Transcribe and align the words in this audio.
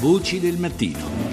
Voci 0.00 0.40
del 0.40 0.56
mattino. 0.56 1.29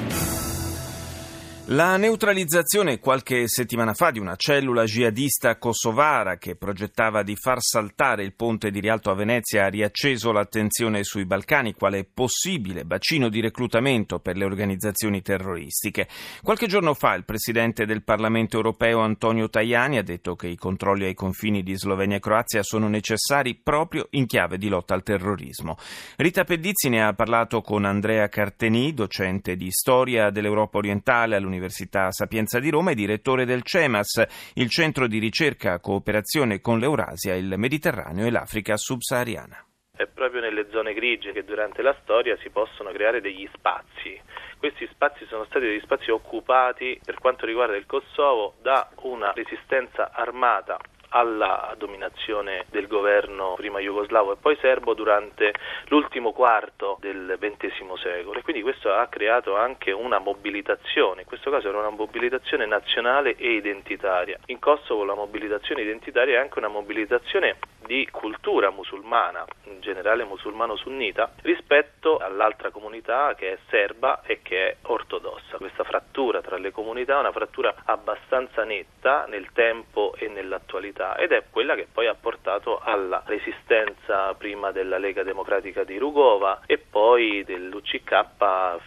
La 1.71 1.97
neutralizzazione 1.97 2.97
qualche 2.97 3.49
settimana 3.49 3.93
fa 3.93 4.09
di 4.09 4.19
una 4.19 4.37
cellula 4.37 4.85
jihadista 4.85 5.57
kosovara 5.57 6.37
che 6.37 6.55
progettava 6.55 7.23
di 7.23 7.35
far 7.35 7.57
saltare 7.59 8.23
il 8.23 8.35
ponte 8.35 8.71
di 8.71 8.79
Rialto 8.79 9.09
a 9.11 9.15
Venezia 9.15 9.65
ha 9.65 9.67
riacceso 9.67 10.31
l'attenzione 10.31 11.03
sui 11.03 11.25
Balcani 11.25 11.73
quale 11.73 12.05
possibile 12.05 12.85
bacino 12.85 13.27
di 13.27 13.41
reclutamento 13.41 14.19
per 14.19 14.37
le 14.37 14.45
organizzazioni 14.45 15.21
terroristiche. 15.21 16.07
Qualche 16.41 16.67
giorno 16.67 16.93
fa 16.93 17.15
il 17.15 17.25
presidente 17.25 17.85
del 17.85 18.01
Parlamento 18.01 18.55
europeo 18.55 19.01
Antonio 19.01 19.49
Tajani 19.49 19.97
ha 19.97 20.03
detto 20.03 20.37
che 20.37 20.47
i 20.47 20.55
controlli 20.55 21.03
ai 21.03 21.15
confini 21.15 21.63
di 21.63 21.75
Slovenia 21.75 22.15
e 22.15 22.21
Croazia 22.21 22.63
sono 22.63 22.87
necessari 22.87 23.55
proprio 23.55 24.07
in 24.11 24.25
chiave 24.25 24.57
di 24.57 24.69
lotta 24.69 24.93
al 24.93 25.03
terrorismo. 25.03 25.75
Rita 26.15 26.45
Pedizzi 26.45 26.87
ne 26.87 27.03
ha 27.03 27.11
parlato 27.11 27.59
con 27.59 27.83
Andrea 27.83 28.29
Carteni, 28.29 28.93
docente 28.93 29.57
di 29.57 29.69
storia 29.69 30.29
dell'Europa 30.29 30.77
orientale 30.77 31.35
all'Università 31.35 31.55
all'Università 31.57 32.11
Sapienza 32.11 32.59
di 32.59 32.69
Roma 32.69 32.91
e 32.91 32.95
direttore 32.95 33.45
del 33.45 33.63
CEMAS, 33.63 34.53
il 34.55 34.69
centro 34.69 35.07
di 35.07 35.19
ricerca 35.19 35.79
cooperazione 35.79 36.61
con 36.61 36.79
l'Eurasia, 36.79 37.35
il 37.35 37.55
Mediterraneo 37.57 38.25
e 38.25 38.31
l'Africa 38.31 38.77
subsahariana. 38.77 39.65
È 39.95 40.05
proprio 40.05 40.41
nelle 40.41 40.67
zone 40.69 40.93
grigie 40.93 41.31
che 41.31 41.43
durante 41.43 41.81
la 41.81 41.95
storia 42.03 42.37
si 42.37 42.49
possono 42.49 42.91
creare 42.91 43.19
degli 43.19 43.49
spazi. 43.53 44.21
Questi 44.59 44.87
spazi 44.91 45.25
sono 45.25 45.45
stati 45.45 45.65
degli 45.65 45.81
spazi 45.81 46.11
occupati 46.11 46.99
per 47.03 47.15
quanto 47.15 47.45
riguarda 47.45 47.75
il 47.75 47.87
Kosovo 47.87 48.55
da 48.61 48.89
una 49.01 49.31
resistenza 49.31 50.11
armata 50.13 50.77
alla 51.09 51.73
dominazione 51.77 52.65
del 52.69 52.87
governo 52.87 53.53
prima 53.55 53.79
jugoslavo 53.79 54.33
e 54.33 54.37
poi 54.37 54.57
serbo 54.59 54.93
durante 54.93 55.53
l'ultimo 55.87 56.33
quarto 56.33 56.97
del 56.99 57.37
XX 57.39 57.93
secolo 58.01 58.39
e 58.39 58.43
quindi 58.43 58.61
questo 58.61 58.91
ha 58.91 59.07
creato 59.07 59.55
anche 59.55 59.91
una 59.91 60.19
mobilitazione, 60.19 61.21
in 61.21 61.27
questo 61.27 61.49
caso 61.51 61.69
era 61.69 61.79
una 61.79 61.89
mobilitazione 61.89 62.65
nazionale 62.65 63.35
e 63.35 63.53
identitaria. 63.53 64.37
In 64.47 64.59
Kosovo 64.59 65.03
la 65.03 65.15
mobilitazione 65.15 65.81
identitaria 65.81 66.37
è 66.37 66.41
anche 66.41 66.59
una 66.59 66.67
mobilitazione 66.67 67.57
di 67.87 68.07
cultura 68.11 68.69
musulmana, 68.69 69.45
in 69.63 69.79
generale 69.79 70.25
musulmano-sunnita, 70.25 71.31
rispetto 71.41 72.17
all'altra 72.17 72.69
comunità 72.69 73.33
che 73.33 73.53
è 73.53 73.57
serba 73.69 74.21
e 74.23 74.41
che 74.43 74.67
è 74.67 74.75
ortodossa. 74.83 75.57
Questa 75.57 75.85
frattura 75.85 76.41
tra 76.41 76.57
le 76.57 76.71
comunità 76.71 77.15
è 77.15 77.19
una 77.19 77.31
frattura 77.31 77.73
abbastanza 77.85 78.65
netta 78.65 79.25
nel 79.27 79.51
tempo 79.53 80.13
e 80.17 80.27
nell'attualità 80.27 81.15
ed 81.15 81.31
è 81.31 81.45
quella 81.49 81.75
che 81.75 81.87
poi 81.91 82.07
ha 82.07 82.15
portato 82.15 82.79
alla 82.83 83.23
resistenza 83.25 84.33
prima 84.33 84.71
della 84.71 84.97
Lega 84.97 85.23
Democratica 85.23 85.85
di 85.85 85.97
Rugova 85.97 86.61
e 86.65 86.77
poi 86.77 87.43
dell'UCK 87.45 88.25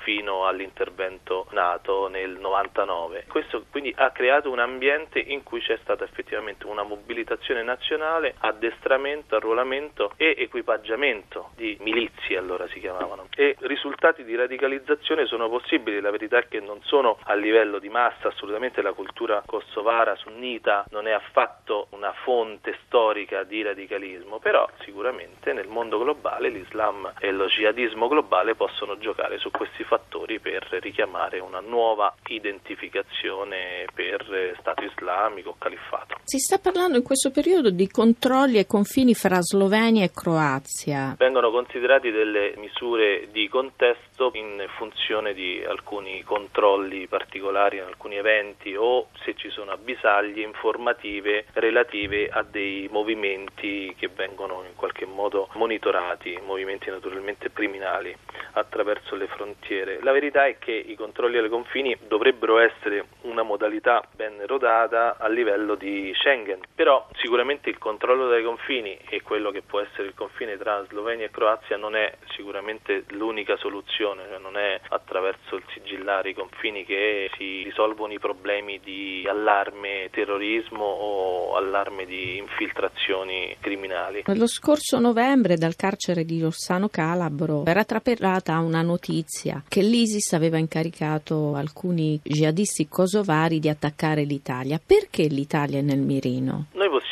fino 0.02 0.46
all'intervento 0.46 1.46
NATO 1.52 2.08
nel 2.08 2.38
99. 2.38 3.24
Questo 3.28 3.64
quindi 3.70 3.94
ha 3.96 4.10
creato 4.10 4.50
un 4.50 4.58
ambiente 4.58 5.18
in 5.18 5.42
cui 5.42 5.60
c'è 5.60 5.78
stata 5.82 6.04
effettivamente 6.04 6.66
una 6.66 6.82
mobilitazione 6.82 7.62
nazionale 7.62 8.34
addestrata 8.38 8.89
addestramento, 8.90 9.36
arruolamento 9.36 10.12
e 10.16 10.34
equipaggiamento 10.36 11.50
di 11.54 11.76
milizie, 11.80 12.36
allora 12.36 12.66
si 12.68 12.80
chiamavano. 12.80 13.28
E 13.36 13.56
risultati 13.60 14.24
di 14.24 14.34
radicalizzazione 14.34 15.26
sono 15.26 15.48
possibili, 15.48 16.00
la 16.00 16.10
verità 16.10 16.38
è 16.38 16.48
che 16.48 16.60
non 16.60 16.80
sono 16.82 17.18
a 17.24 17.34
livello 17.34 17.78
di 17.78 17.88
massa, 17.88 18.28
assolutamente 18.28 18.82
la 18.82 18.92
cultura 18.92 19.42
kosovara 19.46 20.16
sunnita 20.16 20.84
non 20.90 21.06
è 21.06 21.12
affatto 21.12 21.86
una 21.90 22.12
fonte 22.24 22.76
storica 22.86 23.44
di 23.44 23.62
radicalismo, 23.62 24.38
però 24.38 24.68
sicuramente 24.84 25.52
nel 25.52 25.68
mondo 25.68 25.98
globale 25.98 26.48
l'Islam 26.48 27.12
e 27.18 27.30
lo 27.30 27.46
jihadismo 27.46 28.08
globale 28.08 28.54
possono 28.54 28.98
giocare 28.98 29.38
su 29.38 29.50
questi 29.50 29.84
fattori 29.84 30.40
per 30.40 30.66
richiamare 30.80 31.38
una 31.38 31.60
nuova 31.60 32.14
identificazione 32.26 33.86
per 33.94 34.18
Stato 34.58 34.84
islamico 34.84 35.50
o 35.50 35.54
califfato. 35.58 36.16
Si 36.24 36.38
sta 36.38 36.58
parlando 36.58 36.96
in 36.96 37.02
questo 37.02 37.30
periodo 37.30 37.70
di 37.70 37.88
controlli 37.88 38.58
e 38.58 38.66
confini 38.80 39.12
fra 39.12 39.42
Slovenia 39.42 40.04
e 40.04 40.10
Croazia. 40.10 41.14
Vengono 41.18 41.50
considerati 41.50 42.10
delle 42.10 42.54
misure 42.56 43.28
di 43.30 43.46
contesto 43.46 44.30
in 44.32 44.64
funzione 44.78 45.34
di 45.34 45.62
alcuni 45.68 46.22
controlli 46.22 47.06
particolari 47.06 47.76
in 47.76 47.82
alcuni 47.82 48.16
eventi 48.16 48.74
o 48.74 49.08
se 49.22 49.34
ci 49.34 49.50
sono 49.50 49.72
avvisaglie 49.72 50.42
informative 50.42 51.44
relative 51.52 52.30
a 52.30 52.42
dei 52.42 52.88
movimenti 52.90 53.94
che 53.98 54.08
vengono 54.08 54.64
in 54.66 54.74
qualche 54.76 55.04
modo 55.04 55.50
monitorati, 55.56 56.40
movimenti 56.42 56.88
naturalmente 56.88 57.52
criminali 57.52 58.16
attraverso 58.52 59.14
le 59.14 59.26
frontiere. 59.26 59.98
La 60.02 60.12
verità 60.12 60.46
è 60.46 60.56
che 60.58 60.72
i 60.72 60.94
controlli 60.94 61.36
ai 61.36 61.50
confini 61.50 61.94
dovrebbero 62.08 62.58
essere 62.58 63.04
una 63.22 63.42
modalità 63.42 64.02
ben 64.16 64.42
rodata 64.46 65.18
a 65.18 65.28
livello 65.28 65.74
di 65.74 66.12
Schengen, 66.14 66.60
però 66.74 67.06
sicuramente 67.18 67.68
il 67.68 67.76
controllo 67.76 68.28
dei 68.28 68.42
confini 68.42 68.68
confini 68.70 68.96
e 69.08 69.20
quello 69.22 69.50
che 69.50 69.62
può 69.62 69.80
essere 69.80 70.06
il 70.06 70.14
confine 70.14 70.56
tra 70.56 70.84
Slovenia 70.88 71.26
e 71.26 71.30
Croazia 71.30 71.76
non 71.76 71.96
è 71.96 72.16
sicuramente 72.36 73.04
l'unica 73.08 73.56
soluzione, 73.56 74.22
cioè 74.28 74.38
non 74.38 74.56
è 74.56 74.80
attraverso 74.90 75.56
il 75.56 75.64
sigillare 75.74 76.30
i 76.30 76.34
confini 76.34 76.84
che 76.84 77.28
si 77.36 77.64
risolvono 77.64 78.12
i 78.12 78.20
problemi 78.20 78.78
di 78.82 79.26
allarme 79.28 80.08
terrorismo 80.12 80.84
o 80.84 81.56
allarme 81.56 82.06
di 82.06 82.36
infiltrazioni 82.36 83.56
criminali. 83.58 84.22
Lo 84.26 84.46
scorso 84.46 85.00
novembre 85.00 85.56
dal 85.56 85.74
carcere 85.74 86.24
di 86.24 86.40
Rossano 86.40 86.88
Calabro 86.88 87.64
era 87.66 87.84
trapelata 87.84 88.56
una 88.60 88.82
notizia 88.82 89.64
che 89.66 89.82
l'ISIS 89.82 90.32
aveva 90.34 90.58
incaricato 90.58 91.54
alcuni 91.54 92.20
jihadisti 92.22 92.86
kosovari 92.86 93.58
di 93.58 93.68
attaccare 93.68 94.22
l'Italia. 94.22 94.80
Perché 94.84 95.24
l'Italia 95.24 95.80
è 95.80 95.82
nel 95.82 95.98
mirino? 95.98 96.66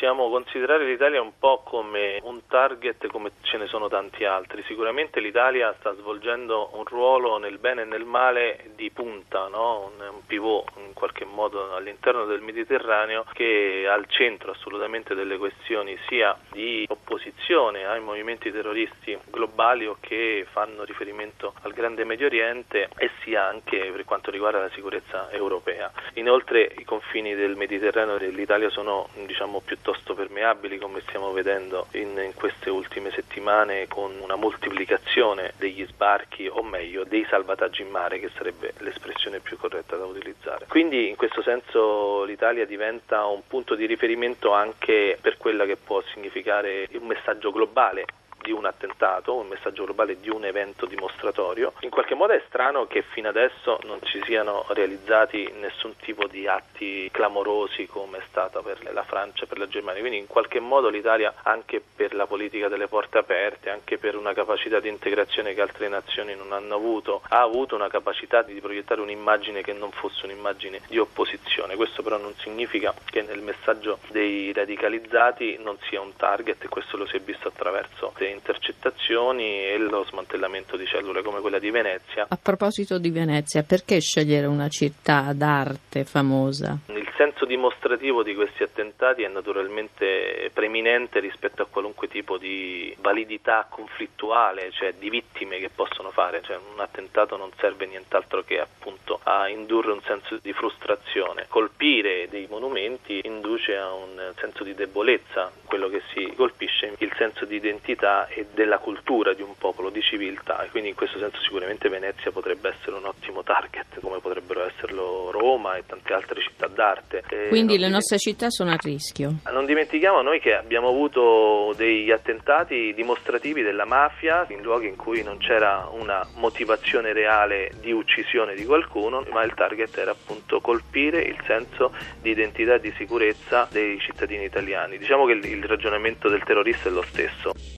Possiamo 0.08 0.30
considerare 0.30 0.86
l'Italia 0.86 1.20
un 1.20 1.32
po' 1.38 1.60
come 1.62 2.18
un 2.22 2.46
target 2.46 3.08
come 3.08 3.30
ce 3.42 3.58
ne 3.58 3.66
sono 3.66 3.88
tanti 3.88 4.24
altri. 4.24 4.62
Sicuramente 4.62 5.20
l'Italia 5.20 5.74
sta 5.78 5.94
svolgendo 5.96 6.70
un 6.72 6.84
ruolo 6.84 7.36
nel 7.36 7.58
bene 7.58 7.82
e 7.82 7.84
nel 7.84 8.06
male 8.06 8.70
di 8.74 8.90
punta, 8.90 9.48
no? 9.48 9.92
un, 9.98 10.20
pivot 10.26 10.70
in 10.76 10.94
qualche 10.94 11.26
modo 11.26 11.74
all'interno 11.74 12.24
del 12.24 12.40
Mediterraneo 12.40 13.26
che 13.34 13.82
è 13.82 13.86
al 13.86 14.06
centro 14.08 14.52
assolutamente 14.52 15.14
delle 15.14 15.36
questioni 15.36 15.94
sia 16.08 16.34
di 16.52 16.86
opposizione 16.88 17.84
ai 17.84 18.00
movimenti 18.00 18.50
terroristi 18.50 19.18
globali 19.26 19.86
o 19.86 19.98
che 20.00 20.46
fanno 20.50 20.84
riferimento 20.84 21.52
al 21.62 21.72
grande 21.72 22.04
Medio 22.04 22.26
Oriente 22.26 22.88
e 22.96 23.10
sia 23.22 23.46
anche 23.46 23.90
per 23.92 24.06
quanto 24.06 24.30
riguarda 24.30 24.58
la 24.58 24.70
sicurezza 24.70 25.30
europea. 25.30 25.92
Inoltre 26.14 26.72
i 26.78 26.84
confini 26.84 27.34
del 27.34 27.56
Mediterraneo 27.56 28.16
dell'Italia 28.16 28.70
sono 28.70 29.08
diciamo, 29.26 29.60
piuttosto 29.60 29.96
permeabili 30.14 30.78
come 30.78 31.00
stiamo 31.00 31.32
vedendo 31.32 31.86
in, 31.92 32.18
in 32.18 32.34
queste 32.34 32.70
ultime 32.70 33.10
settimane 33.10 33.86
con 33.88 34.18
una 34.20 34.36
moltiplicazione 34.36 35.52
degli 35.56 35.84
sbarchi 35.86 36.46
o 36.46 36.62
meglio 36.62 37.04
dei 37.04 37.26
salvataggi 37.28 37.82
in 37.82 37.88
mare 37.88 38.18
che 38.18 38.30
sarebbe 38.36 38.74
l'espressione 38.78 39.40
più 39.40 39.56
corretta 39.56 39.96
da 39.96 40.04
utilizzare. 40.04 40.66
Quindi 40.68 41.08
in 41.08 41.16
questo 41.16 41.42
senso 41.42 42.24
l'Italia 42.24 42.66
diventa 42.66 43.24
un 43.26 43.42
punto 43.46 43.74
di 43.74 43.86
riferimento 43.86 44.52
anche 44.52 45.18
per 45.20 45.36
quella 45.36 45.64
che 45.66 45.76
può 45.76 46.02
significare 46.12 46.88
un 46.92 47.06
messaggio 47.06 47.50
globale 47.50 48.04
di 48.40 48.52
un 48.52 48.64
attentato, 48.64 49.34
un 49.34 49.48
messaggio 49.48 49.84
globale 49.84 50.20
di 50.20 50.30
un 50.30 50.44
evento 50.44 50.86
dimostratorio. 50.86 51.72
In 51.80 51.90
qualche 51.90 52.14
modo 52.14 52.32
è 52.32 52.42
strano 52.46 52.86
che 52.86 53.02
fino 53.02 53.28
adesso 53.28 53.78
non 53.84 53.98
ci 54.02 54.20
siano 54.24 54.64
realizzati 54.68 55.52
nessun 55.58 55.96
tipo 55.96 56.26
di 56.26 56.46
atti 56.46 57.08
clamorosi 57.12 57.86
come 57.86 58.18
è 58.18 58.22
stato 58.28 58.62
per 58.62 58.92
la 58.92 59.02
Francia 59.02 59.44
e 59.44 59.46
per 59.46 59.58
la 59.58 59.68
Germania. 59.68 60.00
Quindi 60.00 60.18
in 60.18 60.26
qualche 60.26 60.60
modo 60.60 60.88
l'Italia, 60.88 61.34
anche 61.42 61.82
per 61.94 62.14
la 62.14 62.26
politica 62.26 62.68
delle 62.68 62.88
porte 62.88 63.18
aperte, 63.18 63.70
anche 63.70 63.98
per 63.98 64.16
una 64.16 64.32
capacità 64.32 64.80
di 64.80 64.88
integrazione 64.88 65.54
che 65.54 65.60
altre 65.60 65.88
nazioni 65.88 66.34
non 66.34 66.52
hanno 66.52 66.74
avuto, 66.74 67.22
ha 67.28 67.40
avuto 67.40 67.74
una 67.74 67.88
capacità 67.88 68.42
di 68.42 68.60
proiettare 68.60 69.00
un'immagine 69.00 69.62
che 69.62 69.72
non 69.72 69.90
fosse 69.90 70.24
un'immagine 70.26 70.82
di 70.88 70.98
opposizione. 70.98 71.76
Questo 71.76 72.02
però 72.02 72.18
non 72.18 72.34
significa 72.36 72.94
che 73.04 73.22
nel 73.22 73.40
messaggio 73.40 73.98
dei 74.08 74.52
radicalizzati 74.52 75.58
non 75.60 75.76
sia 75.88 76.00
un 76.00 76.14
target 76.16 76.64
e 76.64 76.68
questo 76.68 76.96
lo 76.96 77.06
si 77.06 77.16
è 77.16 77.20
visto 77.20 77.48
attraverso 77.48 78.12
intercettazioni 78.38 79.44
e 79.44 79.78
lo 79.78 80.04
smantellamento 80.04 80.76
di 80.76 80.86
cellule 80.86 81.22
come 81.22 81.40
quella 81.40 81.58
di 81.58 81.70
Venezia. 81.70 82.26
A 82.28 82.38
proposito 82.40 82.98
di 82.98 83.10
Venezia, 83.10 83.62
perché 83.62 84.00
scegliere 84.00 84.46
una 84.46 84.68
città 84.68 85.32
d'arte 85.34 86.04
famosa? 86.04 86.78
Il 86.86 87.08
senso 87.38 87.44
dimostrativo 87.44 88.24
di 88.24 88.34
questi 88.34 88.64
attentati 88.64 89.22
è 89.22 89.28
naturalmente 89.28 90.50
preminente 90.52 91.20
rispetto 91.20 91.62
a 91.62 91.66
qualunque 91.70 92.08
tipo 92.08 92.36
di 92.36 92.94
validità 92.98 93.66
conflittuale, 93.70 94.72
cioè 94.72 94.94
di 94.94 95.08
vittime 95.08 95.58
che 95.58 95.70
possono 95.70 96.10
fare, 96.10 96.42
cioè, 96.42 96.56
un 96.56 96.80
attentato 96.80 97.36
non 97.36 97.50
serve 97.58 97.86
nient'altro 97.86 98.42
che 98.42 98.58
appunto 98.58 99.20
a 99.22 99.48
indurre 99.48 99.92
un 99.92 100.02
senso 100.02 100.38
di 100.42 100.52
frustrazione. 100.52 101.46
Colpire 101.48 102.28
dei 102.28 102.46
monumenti 102.48 103.20
induce 103.22 103.76
a 103.76 103.92
un 103.92 104.32
senso 104.36 104.64
di 104.64 104.74
debolezza, 104.74 105.52
quello 105.64 105.88
che 105.88 106.02
si 106.12 106.32
colpisce 106.34 106.94
il 106.98 107.12
senso 107.16 107.44
di 107.44 107.56
identità 107.56 108.26
e 108.28 108.46
della 108.52 108.78
cultura 108.78 109.32
di 109.34 109.42
un 109.42 109.56
popolo, 109.56 109.90
di 109.90 110.02
civiltà 110.02 110.64
e 110.64 110.70
quindi 110.70 110.88
in 110.88 110.94
questo 110.96 111.18
senso 111.18 111.40
sicuramente 111.42 111.88
Venezia 111.88 112.32
potrebbe 112.32 112.70
essere 112.70 112.96
un 112.96 113.04
ottimo 113.04 113.44
target, 113.44 114.00
come 114.00 114.18
potrebbero 114.18 114.64
esserlo 114.64 115.30
Roma 115.30 115.76
e 115.76 115.86
tante 115.86 116.12
altre 116.12 116.40
città 116.40 116.66
d'arte. 116.66 117.22
Quindi 117.48 117.78
le 117.78 117.88
nostre 117.88 118.18
città 118.18 118.50
sono 118.50 118.70
a 118.70 118.76
rischio. 118.80 119.34
Non 119.52 119.66
dimentichiamo 119.66 120.22
noi 120.22 120.40
che 120.40 120.54
abbiamo 120.54 120.88
avuto 120.88 121.74
degli 121.76 122.10
attentati 122.10 122.92
dimostrativi 122.94 123.62
della 123.62 123.84
mafia 123.84 124.46
in 124.50 124.62
luoghi 124.62 124.88
in 124.88 124.96
cui 124.96 125.22
non 125.22 125.38
c'era 125.38 125.88
una 125.92 126.26
motivazione 126.36 127.12
reale 127.12 127.72
di 127.80 127.92
uccisione 127.92 128.54
di 128.54 128.64
qualcuno, 128.64 129.24
ma 129.30 129.42
il 129.42 129.54
target 129.54 129.96
era 129.96 130.12
appunto 130.12 130.60
colpire 130.60 131.20
il 131.20 131.38
senso 131.46 131.92
di 132.20 132.30
identità 132.30 132.74
e 132.74 132.80
di 132.80 132.92
sicurezza 132.96 133.68
dei 133.70 133.98
cittadini 133.98 134.44
italiani. 134.44 134.98
Diciamo 134.98 135.26
che 135.26 135.32
il 135.32 135.64
ragionamento 135.64 136.28
del 136.28 136.42
terrorista 136.44 136.88
è 136.88 136.92
lo 136.92 137.02
stesso. 137.02 137.52